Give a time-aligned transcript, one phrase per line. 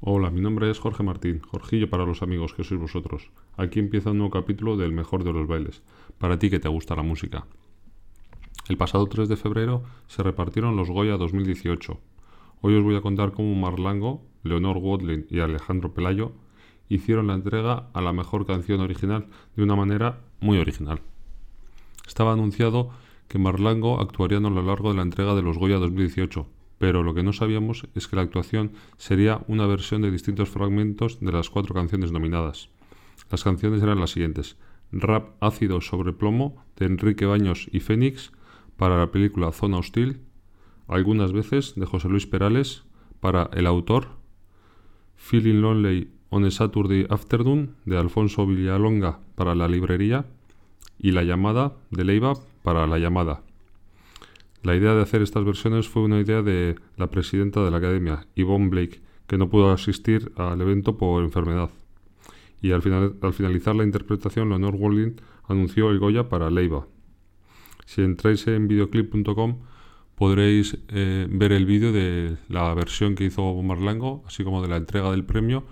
[0.00, 3.30] Hola, mi nombre es Jorge Martín, Jorgillo para los amigos que sois vosotros.
[3.56, 5.82] Aquí empieza un nuevo capítulo del mejor de los bailes,
[6.18, 7.46] para ti que te gusta la música.
[8.68, 12.00] El pasado 3 de febrero se repartieron los Goya 2018.
[12.62, 16.32] Hoy os voy a contar cómo Marlango, Leonor Wadlin y Alejandro Pelayo
[16.88, 19.26] hicieron la entrega a la mejor canción original
[19.56, 21.00] de una manera muy original.
[22.06, 22.90] Estaba anunciado
[23.28, 26.46] que Marlango actuarían a lo largo de la entrega de los Goya 2018,
[26.78, 31.20] pero lo que no sabíamos es que la actuación sería una versión de distintos fragmentos
[31.20, 32.68] de las cuatro canciones nominadas.
[33.30, 34.56] Las canciones eran las siguientes:
[34.92, 38.32] Rap ácido sobre plomo de Enrique Baños y Fénix
[38.76, 40.20] para la película Zona Hostil,
[40.88, 42.84] algunas veces de José Luis Perales
[43.20, 44.08] para El autor,
[45.16, 50.26] Feeling Lonely on a Saturday Afternoon de Alfonso Villalonga para La librería
[50.98, 53.42] y La llamada de Leiva para La llamada.
[54.62, 58.26] La idea de hacer estas versiones fue una idea de la presidenta de la academia,
[58.34, 61.68] Yvonne Blake, que no pudo asistir al evento por enfermedad.
[62.62, 66.86] Y al, finalizar la interpretación, Leonor Walding anunció el Goya para Leiva.
[67.84, 69.58] Si entráis en videoclip.com
[70.14, 74.78] podréis eh, ver el vídeo de la versión que hizo Marlango, así como de la
[74.78, 75.64] entrega del premio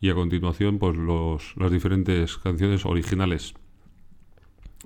[0.00, 0.96] y a continuación pues
[1.56, 3.54] las diferentes canciones originales.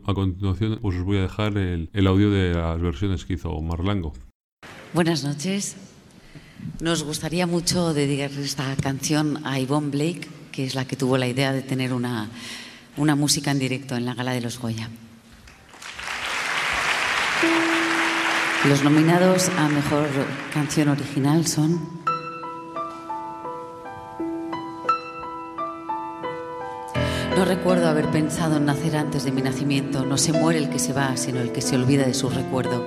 [0.04, 3.60] A continuación pues, os voy a dejar el, el audio de las versiones que hizo
[3.60, 4.12] Marlango.
[4.92, 5.76] Buenas noches.
[6.80, 11.28] Nos gustaría mucho dedicar esta canción a Yvonne Blake, que es la que tuvo la
[11.28, 12.28] idea de tener una,
[12.96, 14.88] una música en directo en la gala de los Goya.
[18.68, 20.08] Los nominados a Mejor
[20.52, 22.00] Canción Original son
[27.46, 30.04] recuerdo haber pensado en nacer antes de mi nacimiento.
[30.04, 32.84] No se muere el que se va, sino el que se olvida de su recuerdo.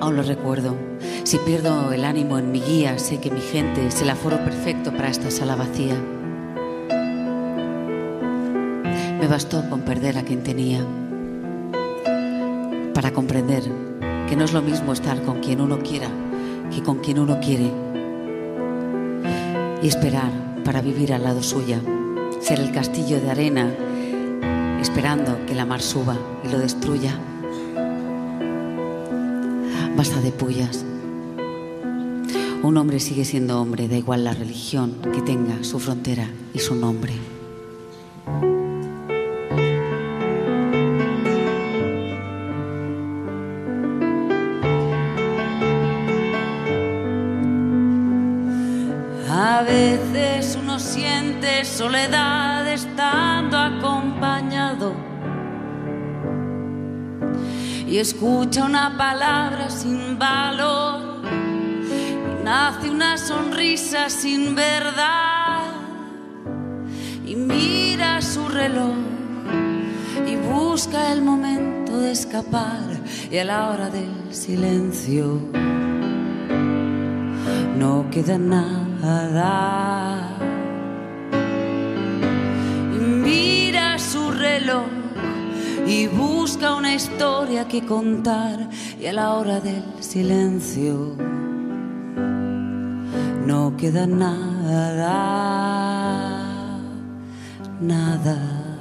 [0.00, 0.76] Aún lo recuerdo.
[1.24, 4.92] Si pierdo el ánimo en mi guía, sé que mi gente es el aforo perfecto
[4.92, 5.96] para esta sala vacía.
[9.18, 10.84] Me bastó con perder a quien tenía
[12.94, 13.64] para comprender
[14.28, 16.08] que no es lo mismo estar con quien uno quiera
[16.70, 17.70] que con quien uno quiere
[19.82, 20.30] y esperar
[20.64, 21.80] para vivir al lado suya
[22.46, 23.74] ser el castillo de arena
[24.80, 27.18] esperando que la mar suba y lo destruya.
[29.96, 30.84] Basta de pullas.
[32.62, 36.76] Un hombre sigue siendo hombre, da igual la religión que tenga su frontera y su
[36.76, 37.14] nombre.
[51.64, 54.94] Soledad estando acompañado.
[57.86, 61.22] Y escucha una palabra sin valor
[62.40, 65.72] y nace una sonrisa sin verdad.
[67.24, 68.96] Y mira su reloj
[70.26, 72.82] y busca el momento de escapar
[73.30, 75.40] y a la hora del silencio
[77.78, 79.95] no queda nada
[85.86, 88.68] y busca una historia que contar
[89.00, 91.14] y a la hora del silencio
[93.46, 95.20] no queda nada,
[97.80, 98.75] nada.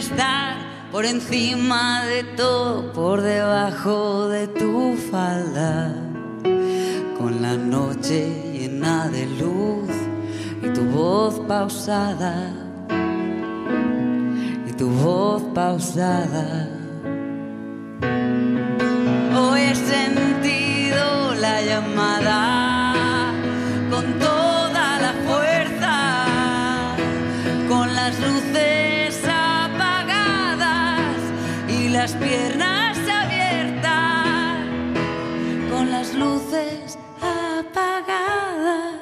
[0.00, 0.56] Estar
[0.90, 5.94] por encima de todo, por debajo de tu falda,
[7.18, 8.18] con la noche
[8.54, 9.90] llena de luz
[10.62, 12.50] y tu voz pausada,
[14.66, 16.66] y tu voz pausada.
[19.36, 22.59] Hoy he sentido la llamada
[32.00, 34.56] las piernas abiertas,
[35.70, 38.94] con las luces apagadas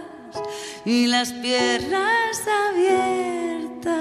[0.84, 3.94] y las piernas abiertas.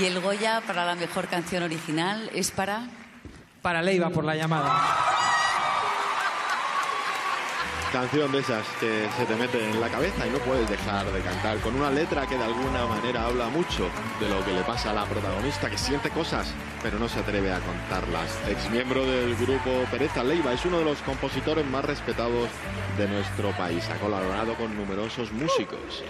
[0.00, 2.88] Y el Goya para la mejor canción original es para...
[3.60, 5.15] Para Leiva por la llamada.
[7.92, 11.20] Canción de esas que se te mete en la cabeza y no puedes dejar de
[11.20, 13.88] cantar, con una letra que de alguna manera habla mucho
[14.20, 16.52] de lo que le pasa a la protagonista, que siente cosas,
[16.82, 18.38] pero no se atreve a contarlas.
[18.48, 22.48] Ex miembro del grupo Pereza Leiva, es uno de los compositores más respetados
[22.98, 23.88] de nuestro país.
[23.88, 26.02] Ha colaborado con numerosos músicos.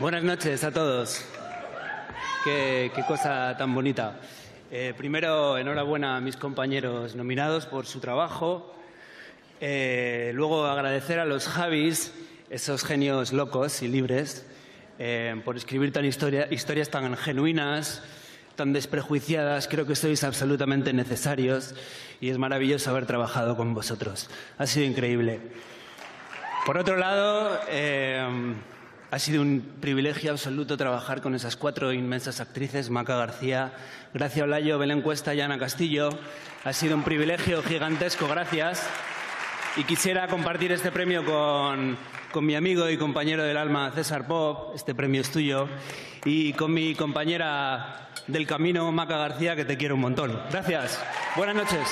[0.00, 1.24] Buenas noches a todos.
[2.44, 4.18] Qué, qué cosa tan bonita.
[4.70, 8.74] Eh, primero, enhorabuena a mis compañeros nominados por su trabajo.
[9.60, 12.12] Eh, luego, agradecer a los Javis,
[12.48, 14.46] esos genios locos y libres,
[14.98, 18.02] eh, por escribir tan historia, historias tan genuinas,
[18.56, 19.68] tan desprejuiciadas.
[19.68, 21.74] Creo que sois absolutamente necesarios
[22.22, 24.30] y es maravilloso haber trabajado con vosotros.
[24.56, 25.40] Ha sido increíble.
[26.64, 28.54] Por otro lado, eh,
[29.10, 33.72] ha sido un privilegio absoluto trabajar con esas cuatro inmensas actrices, Maca García,
[34.14, 36.10] Gracia Olayo, Belén Cuesta y Ana Castillo.
[36.64, 38.88] Ha sido un privilegio gigantesco, gracias.
[39.76, 41.96] Y quisiera compartir este premio con,
[42.32, 44.72] con mi amigo y compañero del alma, César Pop.
[44.74, 45.68] Este premio es tuyo.
[46.24, 50.36] Y con mi compañera del camino, Maca García, que te quiero un montón.
[50.50, 51.00] Gracias.
[51.36, 51.88] Buenas noches.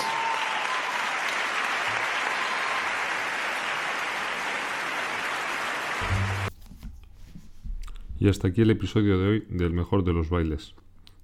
[8.18, 10.74] Y hasta aquí el episodio de hoy del mejor de los bailes.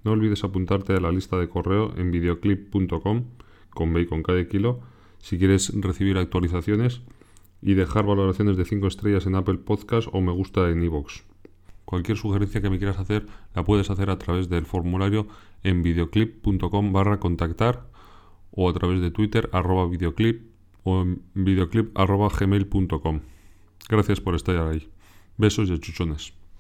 [0.05, 3.25] No olvides apuntarte a la lista de correo en videoclip.com
[3.71, 4.94] con B y con cada kilo
[5.25, 7.01] si quieres recibir actualizaciones
[7.63, 11.23] y dejar valoraciones de 5 estrellas en Apple Podcast o me gusta en iVoox.
[11.87, 13.25] Cualquier sugerencia que me quieras hacer
[13.55, 15.27] la puedes hacer a través del formulario
[15.63, 17.87] en videoclip.com barra contactar
[18.51, 20.43] o a través de Twitter arroba videoclip
[20.83, 23.21] o en videoclip arroba gmail.com.
[23.89, 24.91] Gracias por estar ahí.
[25.39, 26.44] Besos y chuchones.